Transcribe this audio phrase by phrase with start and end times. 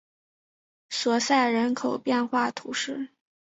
[0.89, 3.09] 索赛人口变化图示